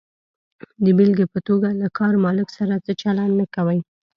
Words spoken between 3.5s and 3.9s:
کوئ.